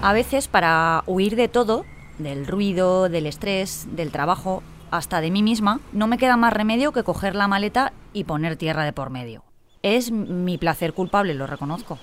A 0.00 0.12
veces, 0.12 0.48
para 0.48 1.02
huir 1.06 1.36
de 1.36 1.48
todo, 1.48 1.84
del 2.18 2.46
ruido, 2.46 3.08
del 3.08 3.26
estrés, 3.26 3.86
del 3.90 4.10
trabajo, 4.10 4.62
hasta 4.90 5.20
de 5.20 5.30
mí 5.30 5.42
misma, 5.42 5.80
no 5.92 6.06
me 6.06 6.18
queda 6.18 6.36
más 6.36 6.52
remedio 6.52 6.92
que 6.92 7.02
coger 7.02 7.34
la 7.34 7.48
maleta 7.48 7.92
y 8.12 8.24
poner 8.24 8.56
tierra 8.56 8.84
de 8.84 8.92
por 8.92 9.10
medio. 9.10 9.42
Es 9.82 10.10
mi 10.10 10.56
placer 10.56 10.94
culpable, 10.94 11.34
lo 11.34 11.46
reconozco. 11.46 11.98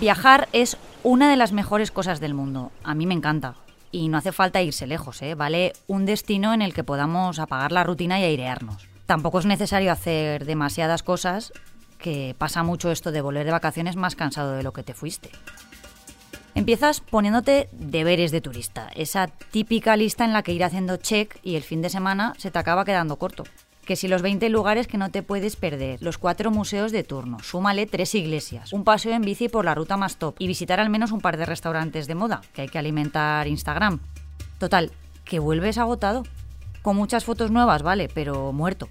Viajar 0.00 0.48
es 0.52 0.76
una 1.02 1.30
de 1.30 1.36
las 1.36 1.52
mejores 1.52 1.90
cosas 1.90 2.18
del 2.18 2.34
mundo. 2.34 2.72
A 2.82 2.94
mí 2.94 3.06
me 3.06 3.14
encanta. 3.14 3.54
Y 3.92 4.08
no 4.08 4.18
hace 4.18 4.32
falta 4.32 4.60
irse 4.60 4.86
lejos, 4.86 5.22
¿eh? 5.22 5.34
Vale 5.34 5.72
un 5.86 6.04
destino 6.04 6.52
en 6.52 6.62
el 6.62 6.74
que 6.74 6.82
podamos 6.82 7.38
apagar 7.38 7.70
la 7.70 7.84
rutina 7.84 8.18
y 8.18 8.24
airearnos. 8.24 8.93
Tampoco 9.06 9.38
es 9.38 9.46
necesario 9.46 9.92
hacer 9.92 10.44
demasiadas 10.46 11.02
cosas 11.02 11.52
que 11.98 12.34
pasa 12.36 12.62
mucho 12.62 12.90
esto 12.90 13.12
de 13.12 13.20
volver 13.20 13.46
de 13.46 13.52
vacaciones 13.52 13.96
más 13.96 14.16
cansado 14.16 14.52
de 14.52 14.62
lo 14.62 14.72
que 14.72 14.82
te 14.82 14.94
fuiste. 14.94 15.30
Empiezas 16.54 17.00
poniéndote 17.00 17.68
deberes 17.72 18.30
de 18.30 18.40
turista, 18.40 18.88
esa 18.94 19.26
típica 19.26 19.96
lista 19.96 20.24
en 20.24 20.32
la 20.32 20.42
que 20.42 20.52
ir 20.52 20.62
haciendo 20.62 20.96
check 20.96 21.36
y 21.42 21.56
el 21.56 21.62
fin 21.62 21.82
de 21.82 21.90
semana 21.90 22.32
se 22.38 22.50
te 22.50 22.58
acaba 22.58 22.84
quedando 22.84 23.16
corto. 23.16 23.44
Que 23.84 23.96
si 23.96 24.06
los 24.06 24.22
20 24.22 24.48
lugares 24.50 24.86
que 24.86 24.96
no 24.96 25.10
te 25.10 25.22
puedes 25.22 25.56
perder, 25.56 26.00
los 26.00 26.16
cuatro 26.16 26.50
museos 26.50 26.92
de 26.92 27.02
turno, 27.02 27.40
súmale 27.40 27.86
tres 27.86 28.14
iglesias, 28.14 28.72
un 28.72 28.84
paseo 28.84 29.12
en 29.12 29.22
bici 29.22 29.48
por 29.48 29.64
la 29.64 29.74
ruta 29.74 29.96
más 29.96 30.16
top 30.16 30.36
y 30.38 30.46
visitar 30.46 30.78
al 30.78 30.90
menos 30.90 31.10
un 31.10 31.20
par 31.20 31.36
de 31.36 31.44
restaurantes 31.44 32.06
de 32.06 32.14
moda, 32.14 32.40
que 32.54 32.62
hay 32.62 32.68
que 32.68 32.78
alimentar 32.78 33.46
Instagram. 33.48 33.98
Total, 34.58 34.92
que 35.24 35.40
vuelves 35.40 35.76
agotado. 35.76 36.22
Con 36.84 36.96
muchas 36.96 37.24
fotos 37.24 37.50
nuevas, 37.50 37.82
vale, 37.82 38.10
pero 38.12 38.52
muerto. 38.52 38.90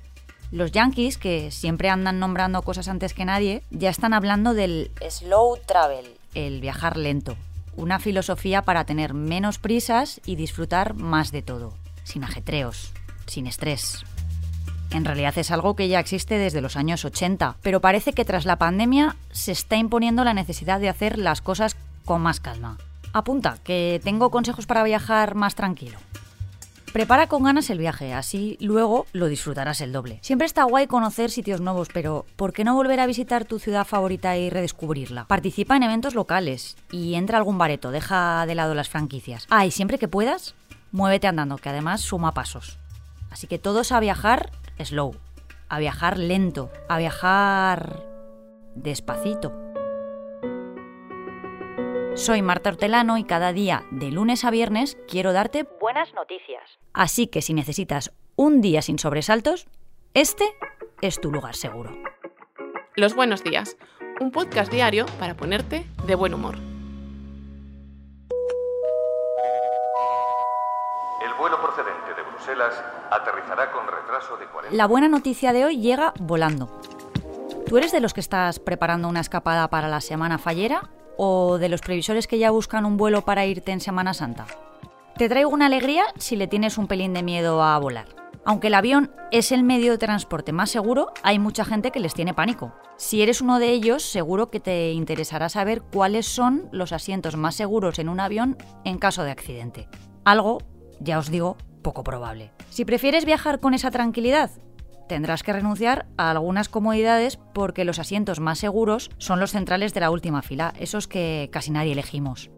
Los 0.49 0.71
yankees, 0.71 1.19
que 1.19 1.51
siempre 1.51 1.89
andan 1.89 2.17
nombrando 2.17 2.63
cosas 2.63 2.87
antes 2.87 3.13
que 3.13 3.23
nadie, 3.23 3.61
ya 3.69 3.91
están 3.91 4.15
hablando 4.15 4.55
del 4.55 4.89
slow 5.07 5.59
travel, 5.67 6.17
el 6.33 6.59
viajar 6.59 6.97
lento. 6.97 7.37
Una 7.75 7.99
filosofía 7.99 8.63
para 8.63 8.85
tener 8.85 9.13
menos 9.13 9.59
prisas 9.59 10.21
y 10.25 10.37
disfrutar 10.37 10.95
más 10.95 11.31
de 11.31 11.43
todo, 11.43 11.75
sin 12.03 12.23
ajetreos, 12.23 12.93
sin 13.27 13.45
estrés. 13.45 14.03
En 14.89 15.05
realidad 15.05 15.37
es 15.37 15.51
algo 15.51 15.75
que 15.75 15.87
ya 15.87 15.99
existe 15.99 16.39
desde 16.39 16.61
los 16.61 16.75
años 16.77 17.05
80, 17.05 17.57
pero 17.61 17.79
parece 17.79 18.13
que 18.13 18.25
tras 18.25 18.45
la 18.45 18.55
pandemia 18.55 19.17
se 19.31 19.51
está 19.51 19.75
imponiendo 19.75 20.23
la 20.23 20.33
necesidad 20.33 20.79
de 20.79 20.89
hacer 20.89 21.19
las 21.19 21.41
cosas 21.41 21.77
con 22.05 22.21
más 22.21 22.39
calma. 22.39 22.79
Apunta, 23.13 23.59
que 23.63 24.01
tengo 24.03 24.31
consejos 24.31 24.65
para 24.65 24.81
viajar 24.81 25.35
más 25.35 25.53
tranquilo. 25.53 25.99
Prepara 26.93 27.25
con 27.25 27.41
ganas 27.41 27.71
el 27.71 27.79
viaje, 27.79 28.13
así 28.13 28.55
luego 28.61 29.07
lo 29.13 29.25
disfrutarás 29.25 29.81
el 29.81 29.91
doble. 29.91 30.19
Siempre 30.21 30.45
está 30.45 30.63
guay 30.63 30.85
conocer 30.85 31.31
sitios 31.31 31.59
nuevos, 31.59 31.87
pero 31.91 32.27
¿por 32.35 32.53
qué 32.53 32.63
no 32.63 32.75
volver 32.75 32.99
a 32.99 33.07
visitar 33.07 33.45
tu 33.45 33.57
ciudad 33.57 33.83
favorita 33.83 34.37
y 34.37 34.51
redescubrirla? 34.51 35.25
Participa 35.25 35.75
en 35.75 35.81
eventos 35.81 36.13
locales 36.13 36.77
y 36.91 37.15
entra 37.15 37.37
a 37.37 37.39
algún 37.39 37.57
bareto, 37.57 37.89
deja 37.89 38.45
de 38.45 38.53
lado 38.53 38.75
las 38.75 38.89
franquicias. 38.89 39.47
Ah, 39.49 39.65
y 39.65 39.71
siempre 39.71 39.97
que 39.97 40.07
puedas, 40.07 40.53
muévete 40.91 41.25
andando, 41.25 41.57
que 41.57 41.69
además 41.69 42.01
suma 42.01 42.35
pasos. 42.35 42.77
Así 43.31 43.47
que 43.47 43.57
todos 43.57 43.91
a 43.91 43.99
viajar 43.99 44.51
slow, 44.77 45.15
a 45.69 45.79
viajar 45.79 46.19
lento, 46.19 46.69
a 46.87 46.99
viajar 46.99 48.03
despacito. 48.75 49.62
Soy 52.15 52.43
Marta 52.43 52.69
Hortelano 52.69 53.17
y 53.17 53.23
cada 53.23 53.53
día, 53.53 53.85
de 53.89 54.11
lunes 54.11 54.45
a 54.45 54.51
viernes, 54.51 54.99
quiero 55.07 55.33
darte 55.33 55.67
buenas 55.81 56.13
noticias. 56.13 56.61
Así 56.93 57.25
que 57.25 57.41
si 57.41 57.55
necesitas 57.55 58.13
un 58.35 58.61
día 58.61 58.83
sin 58.83 58.99
sobresaltos, 58.99 59.65
este 60.13 60.45
es 61.01 61.19
tu 61.19 61.31
lugar 61.31 61.55
seguro. 61.55 61.97
Los 62.95 63.15
buenos 63.15 63.43
días, 63.43 63.77
un 64.21 64.29
podcast 64.29 64.71
diario 64.71 65.07
para 65.19 65.35
ponerte 65.35 65.87
de 66.05 66.13
buen 66.13 66.35
humor. 66.35 66.55
El 71.25 71.33
vuelo 71.39 71.59
procedente 71.63 72.13
de 72.15 72.21
Bruselas 72.31 72.75
aterrizará 73.09 73.71
con 73.71 73.87
retraso 73.87 74.37
de 74.37 74.45
40 74.45 74.77
La 74.77 74.85
buena 74.85 75.07
noticia 75.07 75.51
de 75.51 75.65
hoy 75.65 75.81
llega 75.81 76.13
volando. 76.19 76.79
¿Tú 77.65 77.79
eres 77.79 77.91
de 77.91 78.01
los 78.01 78.13
que 78.13 78.19
estás 78.19 78.59
preparando 78.59 79.07
una 79.07 79.21
escapada 79.21 79.67
para 79.69 79.87
la 79.87 79.99
semana 79.99 80.37
fallera 80.37 80.91
o 81.17 81.57
de 81.57 81.69
los 81.69 81.81
previsores 81.81 82.27
que 82.27 82.39
ya 82.39 82.51
buscan 82.51 82.85
un 82.85 82.97
vuelo 82.97 83.23
para 83.23 83.45
irte 83.45 83.71
en 83.71 83.79
Semana 83.79 84.13
Santa? 84.13 84.45
Te 85.17 85.29
traigo 85.29 85.49
una 85.49 85.67
alegría 85.67 86.05
si 86.17 86.35
le 86.35 86.47
tienes 86.47 86.77
un 86.77 86.87
pelín 86.87 87.13
de 87.13 87.23
miedo 87.23 87.61
a 87.61 87.77
volar. 87.77 88.07
Aunque 88.45 88.67
el 88.67 88.73
avión 88.73 89.11
es 89.31 89.51
el 89.51 89.63
medio 89.63 89.91
de 89.91 89.97
transporte 89.97 90.51
más 90.51 90.69
seguro, 90.69 91.13
hay 91.23 91.39
mucha 91.39 91.63
gente 91.63 91.91
que 91.91 91.99
les 91.99 92.13
tiene 92.13 92.33
pánico. 92.33 92.73
Si 92.97 93.21
eres 93.21 93.39
uno 93.39 93.59
de 93.59 93.69
ellos, 93.69 94.03
seguro 94.03 94.49
que 94.49 94.59
te 94.59 94.91
interesará 94.91 95.47
saber 95.49 95.81
cuáles 95.81 96.25
son 96.25 96.67
los 96.71 96.91
asientos 96.91 97.37
más 97.37 97.55
seguros 97.55 97.99
en 97.99 98.09
un 98.09 98.19
avión 98.19 98.57
en 98.83 98.97
caso 98.97 99.23
de 99.23 99.31
accidente. 99.31 99.87
Algo, 100.25 100.57
ya 100.99 101.19
os 101.19 101.31
digo, 101.31 101.57
poco 101.81 102.03
probable. 102.03 102.51
Si 102.69 102.83
prefieres 102.83 103.23
viajar 103.23 103.59
con 103.59 103.73
esa 103.73 103.91
tranquilidad, 103.91 104.49
tendrás 105.07 105.43
que 105.43 105.53
renunciar 105.53 106.05
a 106.17 106.31
algunas 106.31 106.69
comodidades 106.69 107.37
porque 107.53 107.85
los 107.85 107.99
asientos 107.99 108.39
más 108.39 108.59
seguros 108.59 109.11
son 109.17 109.39
los 109.39 109.51
centrales 109.51 109.93
de 109.93 109.99
la 109.99 110.11
última 110.11 110.41
fila, 110.41 110.73
esos 110.79 111.07
que 111.07 111.49
casi 111.51 111.71
nadie 111.71 111.93
elegimos. 111.93 112.49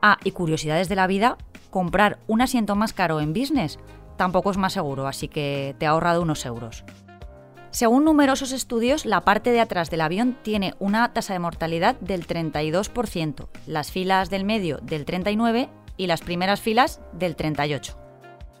Ah, 0.00 0.18
y 0.24 0.30
curiosidades 0.30 0.88
de 0.88 0.96
la 0.96 1.06
vida, 1.06 1.38
comprar 1.70 2.18
un 2.26 2.40
asiento 2.40 2.76
más 2.76 2.92
caro 2.92 3.20
en 3.20 3.32
business 3.32 3.78
tampoco 4.18 4.50
es 4.50 4.58
más 4.58 4.74
seguro, 4.74 5.06
así 5.06 5.28
que 5.28 5.74
te 5.78 5.86
ha 5.86 5.90
ahorrado 5.90 6.20
unos 6.20 6.44
euros. 6.44 6.84
Según 7.70 8.04
numerosos 8.04 8.52
estudios, 8.52 9.06
la 9.06 9.22
parte 9.22 9.52
de 9.52 9.60
atrás 9.60 9.90
del 9.90 10.00
avión 10.00 10.36
tiene 10.42 10.74
una 10.78 11.12
tasa 11.12 11.34
de 11.34 11.38
mortalidad 11.38 11.96
del 12.00 12.26
32%, 12.26 13.48
las 13.66 13.90
filas 13.90 14.30
del 14.30 14.44
medio 14.44 14.78
del 14.78 15.06
39% 15.06 15.68
y 15.96 16.06
las 16.06 16.20
primeras 16.20 16.60
filas 16.60 17.00
del 17.12 17.36
38%. 17.36 18.07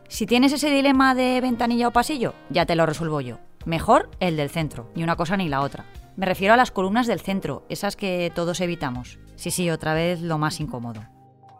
Si 0.08 0.24
tienes 0.24 0.54
ese 0.54 0.70
dilema 0.70 1.14
de 1.14 1.38
ventanilla 1.42 1.88
o 1.88 1.92
pasillo, 1.92 2.34
ya 2.48 2.64
te 2.64 2.74
lo 2.74 2.86
resuelvo 2.86 3.20
yo. 3.20 3.38
Mejor 3.66 4.10
el 4.20 4.38
del 4.38 4.48
centro, 4.48 4.90
ni 4.94 5.02
una 5.02 5.16
cosa 5.16 5.36
ni 5.36 5.50
la 5.50 5.60
otra. 5.60 5.84
Me 6.16 6.24
refiero 6.24 6.54
a 6.54 6.56
las 6.56 6.70
columnas 6.70 7.06
del 7.06 7.20
centro, 7.20 7.66
esas 7.68 7.94
que 7.94 8.32
todos 8.34 8.62
evitamos. 8.62 9.18
Sí, 9.36 9.50
sí, 9.50 9.68
otra 9.68 9.92
vez 9.92 10.22
lo 10.22 10.38
más 10.38 10.60
incómodo. 10.60 11.04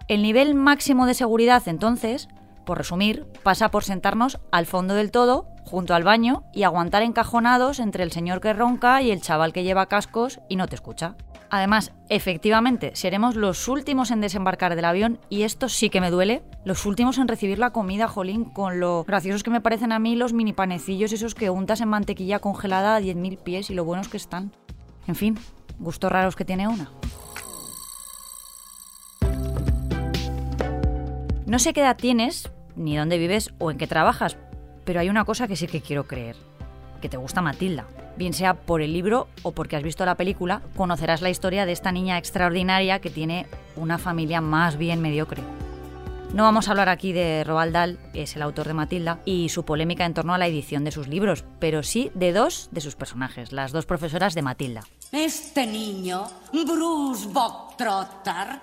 El 0.08 0.22
nivel 0.22 0.54
máximo 0.54 1.04
de 1.04 1.12
seguridad, 1.12 1.62
entonces, 1.68 2.28
por 2.68 2.76
resumir, 2.76 3.24
pasa 3.42 3.70
por 3.70 3.82
sentarnos 3.82 4.40
al 4.52 4.66
fondo 4.66 4.92
del 4.92 5.10
todo, 5.10 5.46
junto 5.64 5.94
al 5.94 6.04
baño, 6.04 6.44
y 6.52 6.64
aguantar 6.64 7.02
encajonados 7.02 7.80
entre 7.80 8.04
el 8.04 8.12
señor 8.12 8.42
que 8.42 8.52
ronca 8.52 9.00
y 9.00 9.10
el 9.10 9.22
chaval 9.22 9.54
que 9.54 9.62
lleva 9.62 9.86
cascos 9.86 10.40
y 10.50 10.56
no 10.56 10.68
te 10.68 10.74
escucha. 10.74 11.16
Además, 11.48 11.92
efectivamente, 12.10 12.90
seremos 12.94 13.36
los 13.36 13.68
últimos 13.68 14.10
en 14.10 14.20
desembarcar 14.20 14.76
del 14.76 14.84
avión 14.84 15.18
y 15.30 15.44
esto 15.44 15.70
sí 15.70 15.88
que 15.88 16.02
me 16.02 16.10
duele, 16.10 16.42
los 16.66 16.84
últimos 16.84 17.16
en 17.16 17.26
recibir 17.28 17.58
la 17.58 17.70
comida, 17.70 18.06
jolín, 18.06 18.44
con 18.44 18.80
lo 18.80 19.02
graciosos 19.04 19.42
que 19.42 19.48
me 19.48 19.62
parecen 19.62 19.90
a 19.90 19.98
mí 19.98 20.14
los 20.14 20.34
mini 20.34 20.52
panecillos 20.52 21.14
esos 21.14 21.34
que 21.34 21.48
untas 21.48 21.80
en 21.80 21.88
mantequilla 21.88 22.38
congelada 22.38 22.96
a 22.96 23.00
10.000 23.00 23.38
pies 23.38 23.70
y 23.70 23.74
lo 23.74 23.86
buenos 23.86 24.08
que 24.08 24.18
están. 24.18 24.52
En 25.06 25.14
fin, 25.14 25.38
gustos 25.78 26.12
raros 26.12 26.36
que 26.36 26.44
tiene 26.44 26.68
una. 26.68 26.90
No 31.46 31.58
sé 31.58 31.72
qué 31.72 31.80
edad 31.80 31.96
tienes, 31.96 32.50
ni 32.78 32.96
dónde 32.96 33.18
vives 33.18 33.52
o 33.58 33.70
en 33.70 33.76
qué 33.76 33.86
trabajas, 33.86 34.36
pero 34.84 35.00
hay 35.00 35.10
una 35.10 35.24
cosa 35.24 35.46
que 35.46 35.56
sí 35.56 35.66
que 35.66 35.82
quiero 35.82 36.06
creer, 36.06 36.36
que 37.02 37.08
te 37.08 37.18
gusta 37.18 37.42
Matilda. 37.42 37.86
Bien 38.16 38.32
sea 38.32 38.54
por 38.54 38.80
el 38.80 38.92
libro 38.92 39.28
o 39.42 39.52
porque 39.52 39.76
has 39.76 39.82
visto 39.82 40.06
la 40.06 40.16
película, 40.16 40.62
conocerás 40.76 41.20
la 41.20 41.30
historia 41.30 41.66
de 41.66 41.72
esta 41.72 41.92
niña 41.92 42.18
extraordinaria 42.18 43.00
que 43.00 43.10
tiene 43.10 43.46
una 43.76 43.98
familia 43.98 44.40
más 44.40 44.76
bien 44.76 45.00
mediocre. 45.00 45.42
No 46.32 46.42
vamos 46.42 46.68
a 46.68 46.72
hablar 46.72 46.90
aquí 46.90 47.12
de 47.12 47.42
Roald 47.42 47.72
Dahl, 47.72 47.98
que 48.12 48.22
es 48.22 48.36
el 48.36 48.42
autor 48.42 48.66
de 48.66 48.74
Matilda, 48.74 49.20
y 49.24 49.48
su 49.48 49.64
polémica 49.64 50.04
en 50.04 50.12
torno 50.12 50.34
a 50.34 50.38
la 50.38 50.46
edición 50.46 50.84
de 50.84 50.90
sus 50.90 51.08
libros, 51.08 51.44
pero 51.58 51.82
sí 51.82 52.10
de 52.14 52.32
dos 52.32 52.68
de 52.70 52.82
sus 52.82 52.96
personajes, 52.96 53.50
las 53.50 53.72
dos 53.72 53.86
profesoras 53.86 54.34
de 54.34 54.42
Matilda. 54.42 54.82
Este 55.10 55.66
niño, 55.66 56.26
Bruce 56.52 57.28
Bogtrotter, 57.28 58.60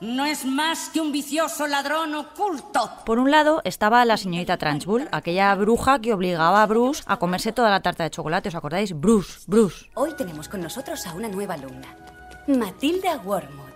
no 0.00 0.24
es 0.24 0.44
más 0.44 0.90
que 0.90 1.00
un 1.00 1.12
vicioso 1.12 1.66
ladrón 1.66 2.14
oculto. 2.14 2.90
Por 3.04 3.18
un 3.18 3.30
lado 3.30 3.60
estaba 3.64 4.04
la 4.04 4.16
señorita 4.16 4.56
Trunchbull, 4.56 5.08
aquella 5.12 5.54
bruja 5.54 6.00
que 6.00 6.12
obligaba 6.12 6.62
a 6.62 6.66
Bruce 6.66 7.02
a 7.06 7.18
comerse 7.18 7.52
toda 7.52 7.70
la 7.70 7.80
tarta 7.80 8.04
de 8.04 8.10
chocolate, 8.10 8.48
¿os 8.48 8.54
acordáis? 8.54 8.98
Bruce, 8.98 9.40
Bruce. 9.46 9.86
Hoy 9.94 10.14
tenemos 10.16 10.48
con 10.48 10.60
nosotros 10.60 11.06
a 11.06 11.14
una 11.14 11.28
nueva 11.28 11.54
alumna, 11.54 11.96
Matilda 12.46 13.16
Wormwood. 13.18 13.68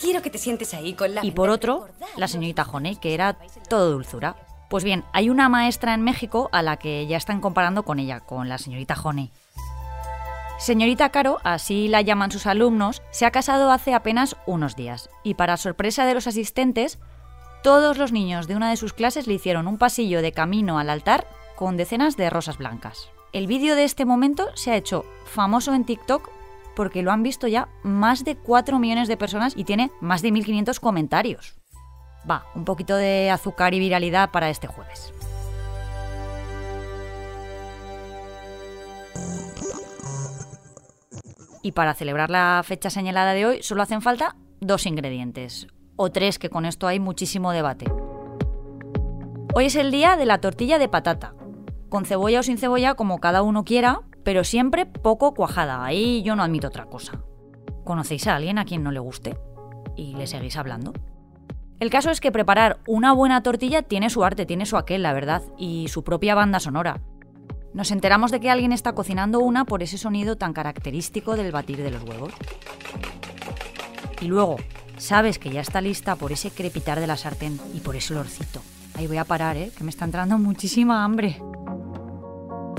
Quiero 0.00 0.22
que 0.22 0.30
te 0.30 0.38
sientes 0.38 0.74
ahí 0.74 0.94
con 0.94 1.14
la... 1.14 1.24
Y 1.24 1.30
por 1.30 1.50
otro, 1.50 1.88
la 2.16 2.28
señorita 2.28 2.66
Honey, 2.70 2.96
que 2.96 3.14
era 3.14 3.36
todo 3.68 3.90
dulzura. 3.92 4.36
Pues 4.68 4.84
bien, 4.84 5.04
hay 5.12 5.30
una 5.30 5.48
maestra 5.48 5.94
en 5.94 6.02
México 6.02 6.48
a 6.52 6.62
la 6.62 6.76
que 6.76 7.06
ya 7.06 7.16
están 7.16 7.40
comparando 7.40 7.84
con 7.84 7.98
ella, 7.98 8.20
con 8.20 8.48
la 8.48 8.58
señorita 8.58 8.96
Honey. 9.02 9.30
Señorita 10.58 11.10
Caro, 11.10 11.38
así 11.42 11.88
la 11.88 12.00
llaman 12.00 12.30
sus 12.30 12.46
alumnos, 12.46 13.02
se 13.10 13.26
ha 13.26 13.32
casado 13.32 13.70
hace 13.70 13.92
apenas 13.92 14.36
unos 14.46 14.76
días 14.76 15.10
y 15.22 15.34
para 15.34 15.56
sorpresa 15.56 16.06
de 16.06 16.14
los 16.14 16.26
asistentes, 16.26 16.98
todos 17.62 17.98
los 17.98 18.12
niños 18.12 18.46
de 18.46 18.56
una 18.56 18.70
de 18.70 18.76
sus 18.76 18.92
clases 18.92 19.26
le 19.26 19.34
hicieron 19.34 19.66
un 19.66 19.78
pasillo 19.78 20.22
de 20.22 20.32
camino 20.32 20.78
al 20.78 20.90
altar 20.90 21.26
con 21.56 21.76
decenas 21.76 22.16
de 22.16 22.30
rosas 22.30 22.58
blancas. 22.58 23.10
El 23.32 23.46
vídeo 23.46 23.74
de 23.74 23.84
este 23.84 24.04
momento 24.04 24.48
se 24.54 24.70
ha 24.70 24.76
hecho 24.76 25.04
famoso 25.26 25.74
en 25.74 25.84
TikTok 25.84 26.30
porque 26.76 27.02
lo 27.02 27.10
han 27.10 27.22
visto 27.22 27.46
ya 27.46 27.68
más 27.82 28.24
de 28.24 28.36
4 28.36 28.78
millones 28.78 29.08
de 29.08 29.16
personas 29.16 29.54
y 29.56 29.64
tiene 29.64 29.90
más 30.00 30.22
de 30.22 30.32
1500 30.32 30.78
comentarios. 30.78 31.56
Va, 32.30 32.46
un 32.54 32.64
poquito 32.64 32.96
de 32.96 33.30
azúcar 33.30 33.74
y 33.74 33.80
viralidad 33.80 34.30
para 34.30 34.50
este 34.50 34.66
jueves. 34.66 35.12
Y 41.64 41.72
para 41.72 41.94
celebrar 41.94 42.28
la 42.28 42.60
fecha 42.62 42.90
señalada 42.90 43.32
de 43.32 43.46
hoy 43.46 43.62
solo 43.62 43.82
hacen 43.82 44.02
falta 44.02 44.36
dos 44.60 44.84
ingredientes, 44.84 45.66
o 45.96 46.10
tres 46.10 46.38
que 46.38 46.50
con 46.50 46.66
esto 46.66 46.86
hay 46.86 47.00
muchísimo 47.00 47.52
debate. 47.52 47.86
Hoy 49.54 49.64
es 49.64 49.74
el 49.74 49.90
día 49.90 50.16
de 50.18 50.26
la 50.26 50.42
tortilla 50.42 50.78
de 50.78 50.90
patata, 50.90 51.32
con 51.88 52.04
cebolla 52.04 52.40
o 52.40 52.42
sin 52.42 52.58
cebolla 52.58 52.96
como 52.96 53.18
cada 53.18 53.40
uno 53.40 53.64
quiera, 53.64 54.02
pero 54.24 54.44
siempre 54.44 54.84
poco 54.84 55.32
cuajada, 55.32 55.82
ahí 55.82 56.22
yo 56.22 56.36
no 56.36 56.42
admito 56.42 56.68
otra 56.68 56.84
cosa. 56.84 57.22
¿Conocéis 57.82 58.26
a 58.26 58.36
alguien 58.36 58.58
a 58.58 58.66
quien 58.66 58.82
no 58.82 58.92
le 58.92 59.00
guste? 59.00 59.38
¿Y 59.96 60.16
le 60.16 60.26
seguís 60.26 60.58
hablando? 60.58 60.92
El 61.80 61.88
caso 61.88 62.10
es 62.10 62.20
que 62.20 62.30
preparar 62.30 62.80
una 62.86 63.14
buena 63.14 63.42
tortilla 63.42 63.80
tiene 63.80 64.10
su 64.10 64.22
arte, 64.22 64.44
tiene 64.44 64.66
su 64.66 64.76
aquel, 64.76 65.02
la 65.02 65.14
verdad, 65.14 65.40
y 65.56 65.88
su 65.88 66.04
propia 66.04 66.34
banda 66.34 66.60
sonora. 66.60 67.00
Nos 67.74 67.90
enteramos 67.90 68.30
de 68.30 68.38
que 68.38 68.50
alguien 68.50 68.70
está 68.70 68.92
cocinando 68.92 69.40
una 69.40 69.64
por 69.64 69.82
ese 69.82 69.98
sonido 69.98 70.36
tan 70.36 70.52
característico 70.52 71.34
del 71.34 71.50
batir 71.50 71.82
de 71.82 71.90
los 71.90 72.04
huevos. 72.04 72.32
Y 74.20 74.26
luego, 74.26 74.56
sabes 74.96 75.40
que 75.40 75.50
ya 75.50 75.60
está 75.60 75.80
lista 75.80 76.14
por 76.14 76.30
ese 76.30 76.52
crepitar 76.52 77.00
de 77.00 77.08
la 77.08 77.16
sartén 77.16 77.60
y 77.74 77.80
por 77.80 77.96
ese 77.96 78.14
olorcito. 78.14 78.62
Ahí 78.94 79.08
voy 79.08 79.16
a 79.16 79.24
parar, 79.24 79.56
¿eh? 79.56 79.72
que 79.76 79.82
me 79.82 79.90
está 79.90 80.04
entrando 80.04 80.38
muchísima 80.38 81.04
hambre. 81.04 81.42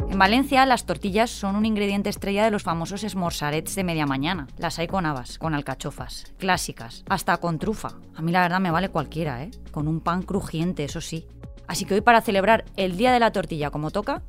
En 0.10 0.18
Valencia, 0.18 0.66
las 0.66 0.86
tortillas 0.86 1.30
son 1.30 1.58
un 1.58 1.66
ingrediente 1.66 2.10
estrella 2.10 2.46
de 2.46 2.52
los 2.52 2.64
famosos 2.64 3.04
esmorzarets 3.04 3.76
de 3.76 3.84
media 3.84 4.06
mañana. 4.06 4.48
Las 4.58 4.80
hay 4.80 4.88
con 4.88 5.06
habas, 5.06 5.38
con 5.38 5.54
alcachofas, 5.54 6.32
clásicas, 6.38 7.04
hasta 7.10 7.36
con 7.36 7.60
trufa. 7.60 7.90
A 8.16 8.22
mí 8.22 8.32
la 8.32 8.44
verdad 8.44 8.62
me 8.62 8.72
vale 8.72 8.88
cualquiera, 8.88 9.44
¿eh? 9.44 9.52
Con 9.72 9.90
un 9.90 10.00
pan 10.00 10.22
crujiente, 10.22 10.86
eso 10.86 11.02
sí. 11.02 11.28
Así 11.68 11.84
que 11.84 11.96
hoy 11.96 12.02
para 12.02 12.22
celebrar 12.22 12.64
el 12.78 12.96
Día 12.96 13.12
de 13.12 13.20
la 13.20 13.32
Tortilla 13.32 13.72
como 13.72 13.92
toca, 13.92 14.22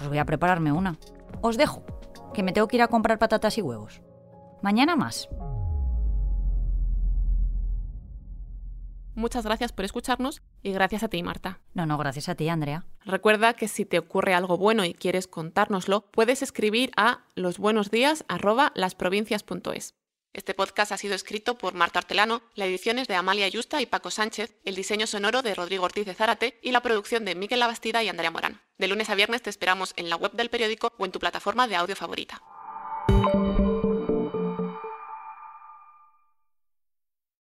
pues 0.00 0.08
voy 0.08 0.18
a 0.18 0.24
prepararme 0.24 0.72
una. 0.72 0.98
Os 1.42 1.58
dejo, 1.58 1.84
que 2.32 2.42
me 2.42 2.52
tengo 2.52 2.66
que 2.68 2.76
ir 2.76 2.82
a 2.82 2.88
comprar 2.88 3.18
patatas 3.18 3.58
y 3.58 3.62
huevos. 3.62 4.00
Mañana 4.62 4.96
más. 4.96 5.28
Muchas 9.14 9.44
gracias 9.44 9.72
por 9.72 9.84
escucharnos 9.84 10.40
y 10.62 10.72
gracias 10.72 11.02
a 11.02 11.08
ti, 11.08 11.22
Marta. 11.22 11.60
No, 11.74 11.84
no, 11.84 11.98
gracias 11.98 12.30
a 12.30 12.34
ti, 12.34 12.48
Andrea. 12.48 12.86
Recuerda 13.04 13.52
que 13.52 13.68
si 13.68 13.84
te 13.84 13.98
ocurre 13.98 14.32
algo 14.32 14.56
bueno 14.56 14.86
y 14.86 14.94
quieres 14.94 15.26
contárnoslo, 15.26 16.06
puedes 16.12 16.40
escribir 16.40 16.92
a 16.96 17.26
losbuenosdías@lasprovincias.es. 17.34 19.99
Este 20.32 20.54
podcast 20.54 20.92
ha 20.92 20.96
sido 20.96 21.16
escrito 21.16 21.58
por 21.58 21.74
Marta 21.74 21.98
Artelano, 21.98 22.42
la 22.54 22.64
edición 22.64 23.00
es 23.00 23.08
de 23.08 23.16
Amalia 23.16 23.48
Yusta 23.48 23.82
y 23.82 23.86
Paco 23.86 24.12
Sánchez, 24.12 24.54
el 24.64 24.76
diseño 24.76 25.08
sonoro 25.08 25.42
de 25.42 25.56
Rodrigo 25.56 25.84
Ortiz 25.84 26.06
de 26.06 26.14
Zárate 26.14 26.60
y 26.62 26.70
la 26.70 26.82
producción 26.82 27.24
de 27.24 27.34
Miquel 27.34 27.58
Labastida 27.58 28.04
y 28.04 28.08
Andrea 28.08 28.30
Morán. 28.30 28.62
De 28.78 28.86
lunes 28.86 29.10
a 29.10 29.16
viernes 29.16 29.42
te 29.42 29.50
esperamos 29.50 29.92
en 29.96 30.08
la 30.08 30.14
web 30.14 30.32
del 30.32 30.48
periódico 30.48 30.92
o 30.98 31.04
en 31.04 31.10
tu 31.10 31.18
plataforma 31.18 31.66
de 31.66 31.74
audio 31.74 31.96
favorita. 31.96 32.40